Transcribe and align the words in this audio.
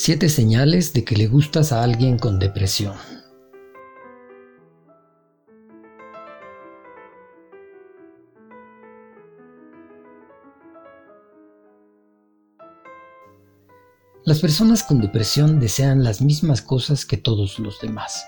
Siete 0.00 0.28
señales 0.28 0.92
de 0.92 1.02
que 1.02 1.16
le 1.16 1.26
gustas 1.26 1.72
a 1.72 1.82
alguien 1.82 2.20
con 2.20 2.38
depresión. 2.38 2.94
Las 14.24 14.38
personas 14.38 14.84
con 14.84 15.00
depresión 15.00 15.58
desean 15.58 16.04
las 16.04 16.22
mismas 16.22 16.62
cosas 16.62 17.04
que 17.04 17.16
todos 17.16 17.58
los 17.58 17.80
demás. 17.80 18.24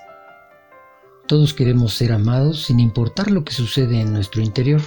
Todos 1.29 1.55
queremos 1.55 1.95
ser 1.95 2.11
amados 2.11 2.64
sin 2.64 2.80
importar 2.80 3.30
lo 3.30 3.45
que 3.45 3.52
sucede 3.52 4.00
en 4.00 4.12
nuestro 4.12 4.43
interior. 4.43 4.82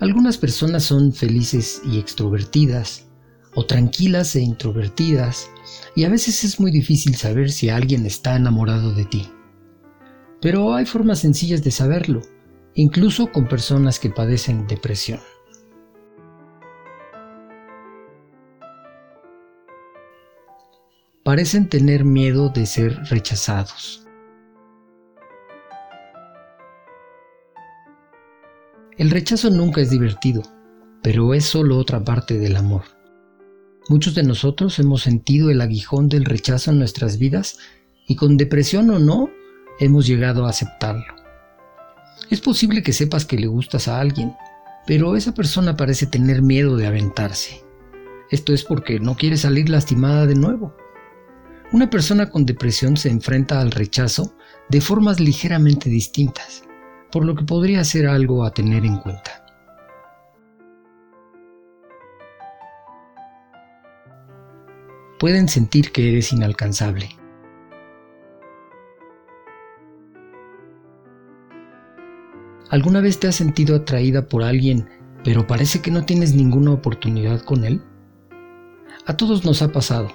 Algunas 0.00 0.38
personas 0.38 0.82
son 0.82 1.12
felices 1.12 1.80
y 1.84 2.00
extrovertidas, 2.00 3.06
o 3.54 3.66
tranquilas 3.66 4.34
e 4.36 4.40
introvertidas, 4.40 5.50
y 5.94 6.04
a 6.04 6.08
veces 6.08 6.44
es 6.44 6.60
muy 6.60 6.70
difícil 6.70 7.14
saber 7.14 7.50
si 7.50 7.68
alguien 7.68 8.06
está 8.06 8.36
enamorado 8.36 8.92
de 8.92 9.04
ti. 9.04 9.28
Pero 10.40 10.74
hay 10.74 10.86
formas 10.86 11.20
sencillas 11.20 11.62
de 11.62 11.70
saberlo, 11.70 12.22
incluso 12.74 13.30
con 13.32 13.48
personas 13.48 13.98
que 13.98 14.10
padecen 14.10 14.66
depresión. 14.66 15.20
Parecen 21.22 21.70
tener 21.70 22.04
miedo 22.04 22.50
de 22.50 22.66
ser 22.66 22.96
rechazados. 23.08 24.06
El 28.98 29.10
rechazo 29.10 29.50
nunca 29.50 29.80
es 29.80 29.90
divertido, 29.90 30.42
pero 31.02 31.34
es 31.34 31.46
solo 31.46 31.78
otra 31.78 32.04
parte 32.04 32.38
del 32.38 32.56
amor. 32.56 32.93
Muchos 33.88 34.14
de 34.14 34.22
nosotros 34.22 34.78
hemos 34.78 35.02
sentido 35.02 35.50
el 35.50 35.60
aguijón 35.60 36.08
del 36.08 36.24
rechazo 36.24 36.70
en 36.70 36.78
nuestras 36.78 37.18
vidas 37.18 37.58
y 38.08 38.16
con 38.16 38.38
depresión 38.38 38.88
o 38.88 38.98
no, 38.98 39.28
hemos 39.78 40.06
llegado 40.06 40.46
a 40.46 40.50
aceptarlo. 40.50 41.14
Es 42.30 42.40
posible 42.40 42.82
que 42.82 42.94
sepas 42.94 43.26
que 43.26 43.36
le 43.36 43.46
gustas 43.46 43.86
a 43.88 44.00
alguien, 44.00 44.34
pero 44.86 45.16
esa 45.16 45.34
persona 45.34 45.76
parece 45.76 46.06
tener 46.06 46.40
miedo 46.40 46.76
de 46.78 46.86
aventarse. 46.86 47.62
Esto 48.30 48.54
es 48.54 48.64
porque 48.64 49.00
no 49.00 49.16
quiere 49.16 49.36
salir 49.36 49.68
lastimada 49.68 50.26
de 50.26 50.34
nuevo. 50.34 50.74
Una 51.72 51.90
persona 51.90 52.30
con 52.30 52.46
depresión 52.46 52.96
se 52.96 53.10
enfrenta 53.10 53.60
al 53.60 53.70
rechazo 53.70 54.34
de 54.70 54.80
formas 54.80 55.20
ligeramente 55.20 55.90
distintas, 55.90 56.62
por 57.12 57.24
lo 57.26 57.34
que 57.34 57.44
podría 57.44 57.84
ser 57.84 58.06
algo 58.06 58.44
a 58.44 58.54
tener 58.54 58.86
en 58.86 58.96
cuenta. 58.96 59.43
Pueden 65.24 65.48
sentir 65.48 65.90
que 65.90 66.10
eres 66.10 66.34
inalcanzable. 66.34 67.08
¿Alguna 72.68 73.00
vez 73.00 73.18
te 73.18 73.28
has 73.28 73.34
sentido 73.34 73.74
atraída 73.74 74.28
por 74.28 74.42
alguien, 74.42 74.86
pero 75.24 75.46
parece 75.46 75.80
que 75.80 75.90
no 75.90 76.04
tienes 76.04 76.34
ninguna 76.34 76.72
oportunidad 76.72 77.40
con 77.40 77.64
él? 77.64 77.80
A 79.06 79.16
todos 79.16 79.46
nos 79.46 79.62
ha 79.62 79.72
pasado, 79.72 80.10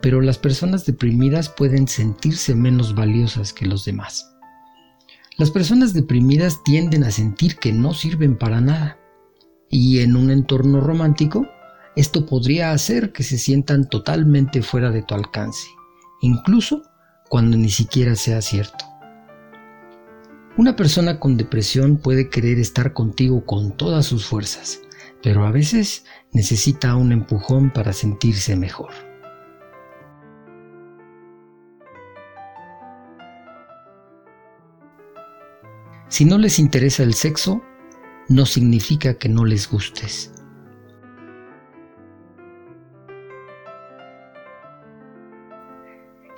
pero 0.00 0.20
las 0.20 0.38
personas 0.38 0.86
deprimidas 0.86 1.48
pueden 1.48 1.88
sentirse 1.88 2.54
menos 2.54 2.94
valiosas 2.94 3.52
que 3.52 3.66
los 3.66 3.84
demás. 3.84 4.32
Las 5.38 5.50
personas 5.50 5.92
deprimidas 5.92 6.62
tienden 6.62 7.02
a 7.02 7.10
sentir 7.10 7.56
que 7.56 7.72
no 7.72 7.94
sirven 7.94 8.38
para 8.38 8.60
nada, 8.60 8.96
y 9.68 9.98
en 9.98 10.14
un 10.14 10.30
entorno 10.30 10.80
romántico 10.80 11.48
esto 11.96 12.26
podría 12.26 12.72
hacer 12.72 13.12
que 13.12 13.22
se 13.22 13.38
sientan 13.38 13.88
totalmente 13.88 14.62
fuera 14.62 14.90
de 14.90 15.02
tu 15.02 15.14
alcance, 15.14 15.66
incluso 16.20 16.82
cuando 17.28 17.56
ni 17.56 17.68
siquiera 17.68 18.14
sea 18.14 18.40
cierto. 18.42 18.84
Una 20.56 20.76
persona 20.76 21.18
con 21.18 21.36
depresión 21.36 21.96
puede 21.96 22.28
querer 22.28 22.58
estar 22.58 22.92
contigo 22.92 23.44
con 23.44 23.76
todas 23.76 24.06
sus 24.06 24.26
fuerzas, 24.26 24.80
pero 25.22 25.46
a 25.46 25.50
veces 25.50 26.04
necesita 26.32 26.96
un 26.96 27.12
empujón 27.12 27.72
para 27.72 27.92
sentirse 27.92 28.56
mejor. 28.56 28.90
Si 36.08 36.24
no 36.24 36.38
les 36.38 36.58
interesa 36.58 37.04
el 37.04 37.14
sexo, 37.14 37.62
no 38.28 38.44
significa 38.44 39.14
que 39.14 39.28
no 39.28 39.44
les 39.44 39.70
gustes. 39.70 40.32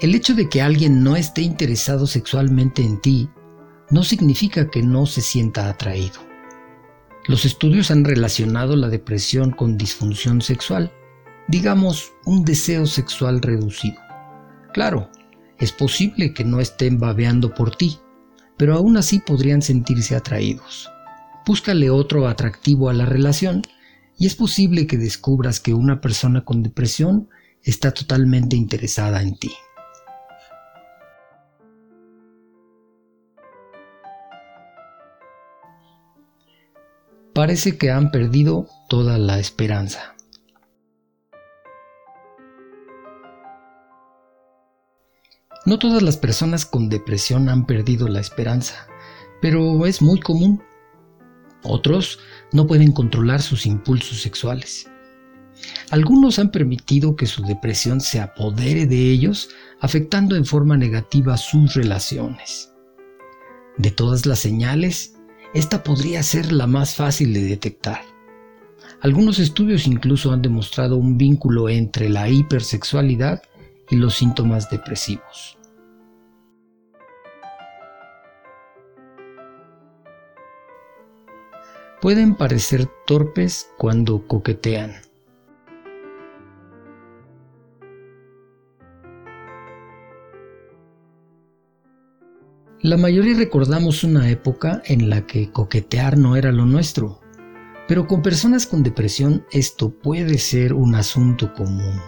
El 0.02 0.16
hecho 0.16 0.34
de 0.34 0.48
que 0.48 0.60
alguien 0.60 1.04
no 1.04 1.14
esté 1.14 1.42
interesado 1.42 2.08
sexualmente 2.08 2.82
en 2.82 3.00
ti 3.00 3.30
no 3.88 4.02
significa 4.02 4.68
que 4.68 4.82
no 4.82 5.06
se 5.06 5.20
sienta 5.20 5.68
atraído. 5.68 6.18
Los 7.28 7.44
estudios 7.44 7.92
han 7.92 8.04
relacionado 8.04 8.74
la 8.74 8.88
depresión 8.88 9.52
con 9.52 9.78
disfunción 9.78 10.42
sexual, 10.42 10.92
digamos 11.46 12.10
un 12.24 12.44
deseo 12.44 12.86
sexual 12.86 13.40
reducido. 13.40 13.94
Claro, 14.72 15.08
es 15.60 15.70
posible 15.70 16.34
que 16.34 16.44
no 16.44 16.58
estén 16.58 16.98
babeando 16.98 17.54
por 17.54 17.76
ti, 17.76 18.00
pero 18.56 18.74
aún 18.74 18.96
así 18.96 19.20
podrían 19.20 19.62
sentirse 19.62 20.16
atraídos. 20.16 20.90
Búscale 21.46 21.90
otro 21.90 22.26
atractivo 22.26 22.88
a 22.90 22.92
la 22.92 23.06
relación 23.06 23.62
y 24.18 24.26
es 24.26 24.34
posible 24.34 24.88
que 24.88 24.96
descubras 24.96 25.60
que 25.60 25.74
una 25.74 26.00
persona 26.00 26.44
con 26.44 26.64
depresión 26.64 27.28
está 27.62 27.92
totalmente 27.92 28.56
interesada 28.56 29.22
en 29.22 29.36
ti. 29.36 29.52
Parece 37.34 37.78
que 37.78 37.90
han 37.90 38.10
perdido 38.10 38.68
toda 38.88 39.18
la 39.18 39.38
esperanza. 39.38 40.14
No 45.64 45.78
todas 45.78 46.02
las 46.02 46.16
personas 46.16 46.66
con 46.66 46.88
depresión 46.88 47.48
han 47.48 47.66
perdido 47.66 48.08
la 48.08 48.20
esperanza, 48.20 48.86
pero 49.40 49.86
es 49.86 50.02
muy 50.02 50.18
común. 50.20 50.62
Otros 51.62 52.18
no 52.52 52.66
pueden 52.66 52.90
controlar 52.92 53.40
sus 53.40 53.64
impulsos 53.66 54.20
sexuales. 54.20 54.90
Algunos 55.90 56.40
han 56.40 56.50
permitido 56.50 57.14
que 57.14 57.26
su 57.26 57.42
depresión 57.44 58.00
se 58.00 58.18
apodere 58.18 58.86
de 58.86 59.10
ellos, 59.10 59.50
afectando 59.80 60.34
en 60.34 60.44
forma 60.44 60.76
negativa 60.76 61.36
sus 61.36 61.74
relaciones. 61.74 62.72
De 63.78 63.92
todas 63.92 64.26
las 64.26 64.40
señales, 64.40 65.11
esta 65.54 65.82
podría 65.82 66.22
ser 66.22 66.52
la 66.52 66.66
más 66.66 66.94
fácil 66.94 67.34
de 67.34 67.42
detectar. 67.42 68.00
Algunos 69.00 69.38
estudios 69.38 69.86
incluso 69.86 70.32
han 70.32 70.42
demostrado 70.42 70.96
un 70.96 71.18
vínculo 71.18 71.68
entre 71.68 72.08
la 72.08 72.28
hipersexualidad 72.28 73.42
y 73.90 73.96
los 73.96 74.14
síntomas 74.14 74.70
depresivos. 74.70 75.58
Pueden 82.00 82.34
parecer 82.34 82.88
torpes 83.06 83.68
cuando 83.78 84.26
coquetean. 84.26 85.11
La 92.82 92.96
mayoría 92.96 93.36
recordamos 93.36 94.02
una 94.02 94.28
época 94.28 94.82
en 94.86 95.08
la 95.08 95.24
que 95.24 95.52
coquetear 95.52 96.18
no 96.18 96.34
era 96.34 96.50
lo 96.50 96.66
nuestro, 96.66 97.20
pero 97.86 98.08
con 98.08 98.22
personas 98.22 98.66
con 98.66 98.82
depresión 98.82 99.46
esto 99.52 99.90
puede 99.90 100.36
ser 100.38 100.74
un 100.74 100.96
asunto 100.96 101.54
común. 101.54 102.00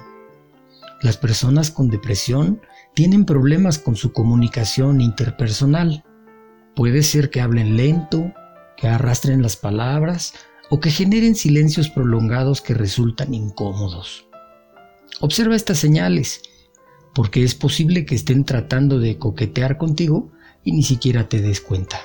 Las 1.00 1.17
personas 1.17 1.71
con 1.71 1.91
depresión 1.91 2.61
tienen 2.93 3.25
problemas 3.25 3.79
con 3.79 3.94
su 3.94 4.12
comunicación 4.12 5.00
interpersonal. 5.00 6.03
Puede 6.75 7.05
ser 7.05 7.31
que 7.31 7.41
hablen 7.41 7.76
lento, 7.76 8.32
que 8.76 8.88
arrastren 8.88 9.43
las 9.43 9.55
palabras 9.55 10.35
o 10.71 10.81
que 10.81 10.91
generen 10.91 11.37
silencios 11.37 11.88
prolongados 11.88 12.61
que 12.61 12.75
resultan 12.75 13.32
incómodos. 13.32 14.26
Observa 15.21 15.55
estas 15.55 15.79
señales, 15.79 16.43
porque 17.15 17.44
es 17.44 17.55
posible 17.55 18.05
que 18.05 18.17
estén 18.17 18.44
tratando 18.44 18.99
de 18.99 19.19
coquetear 19.19 19.79
contigo 19.79 20.32
y 20.64 20.72
ni 20.72 20.82
siquiera 20.82 21.28
te 21.28 21.40
des 21.40 21.61
cuenta. 21.61 22.00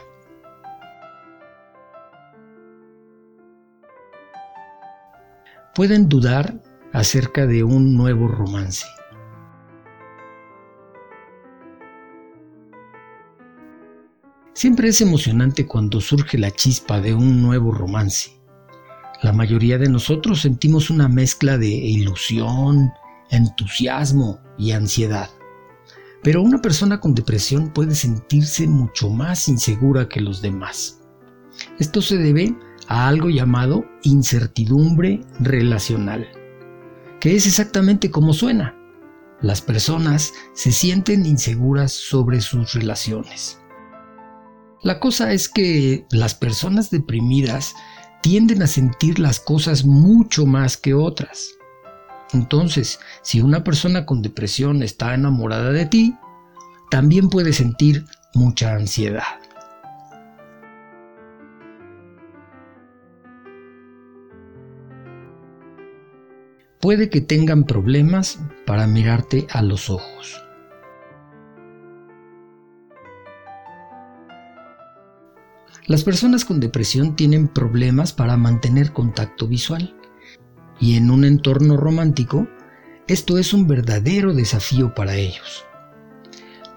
Pueden 5.74 6.10
dudar 6.10 6.62
acerca 6.92 7.48
de 7.48 7.64
un 7.64 7.96
nuevo 7.96 8.28
romance. 8.28 8.86
Siempre 14.54 14.90
es 14.90 15.00
emocionante 15.00 15.66
cuando 15.66 16.02
surge 16.02 16.38
la 16.38 16.52
chispa 16.52 17.00
de 17.00 17.14
un 17.14 17.42
nuevo 17.42 17.72
romance. 17.72 18.42
La 19.22 19.32
mayoría 19.32 19.78
de 19.78 19.88
nosotros 19.88 20.42
sentimos 20.42 20.90
una 20.90 21.08
mezcla 21.08 21.58
de 21.58 21.70
ilusión, 21.70 22.92
entusiasmo 23.30 24.42
y 24.58 24.72
ansiedad. 24.72 25.30
Pero 26.24 26.42
una 26.42 26.62
persona 26.62 27.00
con 27.00 27.16
depresión 27.16 27.70
puede 27.70 27.96
sentirse 27.96 28.68
mucho 28.68 29.10
más 29.10 29.48
insegura 29.48 30.10
que 30.10 30.22
los 30.22 30.42
demás. 30.42 31.00
Esto 31.80 32.02
se 32.02 32.18
debe 32.18 32.56
a 32.88 33.08
algo 33.08 33.30
llamado 33.30 33.86
incertidumbre 34.04 35.22
relacional, 35.40 36.28
que 37.20 37.36
es 37.36 37.48
exactamente 37.48 38.12
como 38.12 38.34
suena. 38.34 38.76
Las 39.42 39.62
personas 39.62 40.34
se 40.54 40.72
sienten 40.72 41.26
inseguras 41.26 41.94
sobre 41.94 42.42
sus 42.42 42.74
relaciones. 42.74 43.60
La 44.82 45.00
cosa 45.00 45.32
es 45.32 45.48
que 45.48 46.06
las 46.12 46.36
personas 46.36 46.90
deprimidas 46.90 47.76
tienden 48.22 48.62
a 48.62 48.68
sentir 48.68 49.20
las 49.20 49.40
cosas 49.40 49.86
mucho 49.86 50.46
más 50.46 50.76
que 50.76 50.94
otras. 50.94 51.59
Entonces, 52.34 53.00
si 53.24 53.42
una 53.42 53.64
persona 53.64 54.06
con 54.06 54.22
depresión 54.22 54.84
está 54.84 55.14
enamorada 55.14 55.72
de 55.72 55.86
ti, 55.86 56.16
también 56.92 57.30
puede 57.30 57.54
sentir 57.54 58.06
mucha 58.34 58.74
ansiedad. 58.74 59.24
Puede 66.80 67.10
que 67.10 67.20
tengan 67.20 67.66
problemas 67.66 68.40
para 68.66 68.88
mirarte 68.88 69.48
a 69.52 69.62
los 69.62 69.90
ojos. 69.90 70.42
Las 75.88 76.04
personas 76.04 76.46
con 76.46 76.60
depresión 76.60 77.16
tienen 77.16 77.48
problemas 77.48 78.14
para 78.14 78.38
mantener 78.38 78.94
contacto 78.94 79.48
visual 79.48 79.99
y 80.80 80.96
en 80.96 81.12
un 81.12 81.26
entorno 81.26 81.78
romántico 81.78 82.48
esto 83.08 83.38
es 83.38 83.54
un 83.54 83.68
verdadero 83.68 84.34
desafío 84.34 84.94
para 84.94 85.16
ellos. 85.16 85.66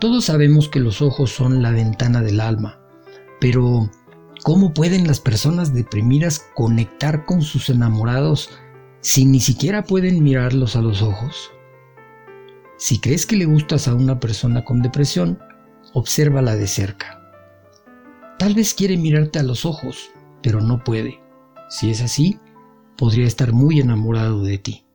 Todos 0.01 0.25
sabemos 0.25 0.69
que 0.69 0.81
los 0.81 1.03
ojos 1.03 1.31
son 1.31 1.63
la 1.63 1.71
ventana 1.71 2.23
del 2.23 2.41
alma, 2.41 2.81
pero 3.41 3.91
¿cómo 4.43 4.73
pueden 4.73 5.07
las 5.07 5.21
personas 5.21 5.75
deprimidas 5.75 6.47
conectar 6.55 7.27
con 7.27 7.43
sus 7.43 7.69
enamorados 7.69 8.51
si 9.01 9.25
ni 9.25 9.41
siquiera 9.41 9.85
pueden 9.85 10.23
mirarlos 10.23 10.75
a 10.75 10.81
los 10.81 11.03
ojos? 11.03 11.51
Si 12.79 12.99
crees 12.99 13.27
que 13.27 13.37
le 13.37 13.45
gustas 13.45 13.87
a 13.87 13.95
una 13.95 14.19
persona 14.19 14.65
con 14.65 14.83
depresión, 14.83 15.39
obsérvala 15.93 16.57
de 16.57 16.67
cerca. 16.67 17.21
Tal 18.39 18.55
vez 18.55 18.75
quiere 18.75 18.97
mirarte 18.97 19.39
a 19.39 19.45
los 19.45 19.65
ojos, 19.65 20.11
pero 20.43 20.61
no 20.61 20.83
puede. 20.83 21.21
Si 21.69 21.91
es 21.91 22.01
así, 22.01 22.41
podría 23.03 23.27
estar 23.27 23.53
muy 23.53 23.81
enamorado 23.81 24.45
de 24.45 24.59
ti. 24.59 24.87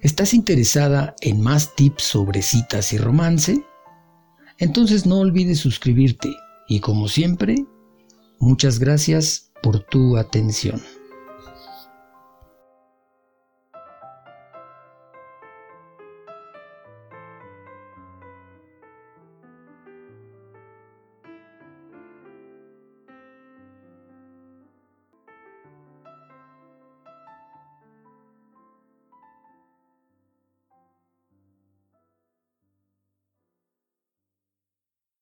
¿Estás 0.00 0.32
interesada 0.32 1.16
en 1.22 1.40
más 1.40 1.74
tips 1.74 2.04
sobre 2.04 2.40
citas 2.40 2.92
y 2.92 2.98
romance? 2.98 3.66
Entonces 4.58 5.06
no 5.06 5.18
olvides 5.18 5.58
suscribirte 5.58 6.32
y 6.68 6.78
como 6.78 7.08
siempre, 7.08 7.56
muchas 8.38 8.78
gracias 8.78 9.50
por 9.60 9.80
tu 9.80 10.16
atención. 10.16 10.80